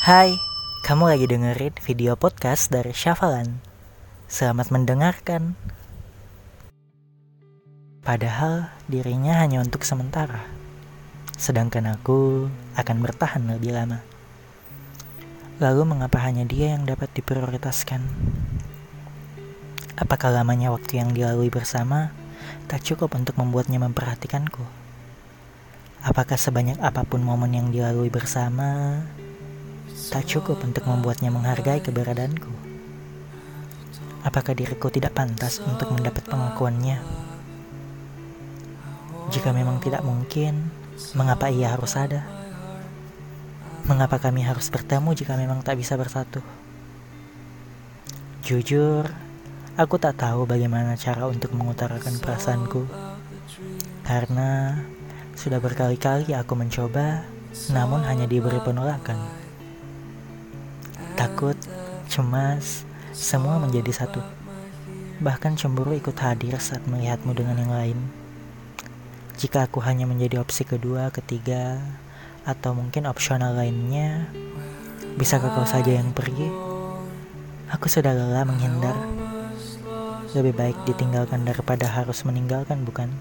Hai, 0.00 0.40
kamu 0.80 1.12
lagi 1.12 1.28
dengerin 1.28 1.76
video 1.84 2.16
podcast 2.16 2.72
dari 2.72 2.88
Syafalan. 2.88 3.60
Selamat 4.32 4.72
mendengarkan. 4.72 5.60
Padahal 8.00 8.72
dirinya 8.88 9.36
hanya 9.44 9.60
untuk 9.60 9.84
sementara. 9.84 10.48
Sedangkan 11.36 11.84
aku 11.84 12.48
akan 12.80 12.96
bertahan 13.04 13.44
lebih 13.44 13.76
lama. 13.76 14.00
Lalu 15.60 15.92
mengapa 15.92 16.16
hanya 16.24 16.48
dia 16.48 16.72
yang 16.80 16.88
dapat 16.88 17.12
diprioritaskan? 17.12 18.00
Apakah 20.00 20.32
lamanya 20.32 20.72
waktu 20.72 20.96
yang 20.96 21.12
dilalui 21.12 21.52
bersama 21.52 22.08
tak 22.72 22.88
cukup 22.88 23.12
untuk 23.20 23.36
membuatnya 23.36 23.76
memperhatikanku? 23.76 24.64
Apakah 26.00 26.40
sebanyak 26.40 26.80
apa 26.80 27.04
pun 27.04 27.20
momen 27.20 27.52
yang 27.52 27.68
dilalui 27.68 28.08
bersama 28.08 29.04
tak 30.10 30.26
cukup 30.26 30.58
untuk 30.66 30.82
membuatnya 30.90 31.30
menghargai 31.30 31.78
keberadaanku? 31.78 32.50
Apakah 34.26 34.58
diriku 34.58 34.90
tidak 34.90 35.14
pantas 35.14 35.62
untuk 35.62 35.94
mendapat 35.94 36.26
pengakuannya? 36.26 36.98
Jika 39.30 39.54
memang 39.54 39.78
tidak 39.78 40.02
mungkin, 40.02 40.74
mengapa 41.14 41.46
ia 41.48 41.72
harus 41.72 41.94
ada? 41.94 42.26
Mengapa 43.86 44.18
kami 44.18 44.42
harus 44.42 44.66
bertemu 44.66 45.14
jika 45.14 45.38
memang 45.38 45.62
tak 45.62 45.78
bisa 45.78 45.94
bersatu? 45.94 46.42
Jujur, 48.42 49.06
aku 49.78 49.94
tak 50.02 50.18
tahu 50.18 50.42
bagaimana 50.42 50.98
cara 50.98 51.30
untuk 51.30 51.54
mengutarakan 51.54 52.18
perasaanku. 52.18 52.82
Karena 54.02 54.74
sudah 55.38 55.62
berkali-kali 55.62 56.34
aku 56.34 56.58
mencoba, 56.58 57.22
namun 57.70 58.02
hanya 58.04 58.26
diberi 58.26 58.58
penolakan. 58.58 59.39
Takut, 61.20 61.52
cemas, 62.08 62.88
semua 63.12 63.60
menjadi 63.60 63.92
satu. 63.92 64.24
Bahkan 65.20 65.52
cemburu 65.52 65.92
ikut 65.92 66.16
hadir 66.16 66.56
saat 66.56 66.80
melihatmu 66.88 67.36
dengan 67.36 67.60
yang 67.60 67.68
lain. 67.68 67.98
Jika 69.36 69.68
aku 69.68 69.84
hanya 69.84 70.08
menjadi 70.08 70.40
opsi 70.40 70.64
kedua, 70.64 71.12
ketiga, 71.12 71.76
atau 72.48 72.72
mungkin 72.72 73.04
opsional 73.04 73.52
lainnya, 73.52 74.32
bisakah 75.20 75.52
kau 75.60 75.68
saja 75.68 75.92
yang 75.92 76.08
pergi? 76.16 76.48
Aku 77.68 77.92
sudah 77.92 78.16
lelah 78.16 78.48
menghindar. 78.48 78.96
Lebih 80.32 80.56
baik 80.56 80.78
ditinggalkan 80.88 81.44
daripada 81.44 81.84
harus 81.84 82.24
meninggalkan, 82.24 82.80
bukan? 82.88 83.12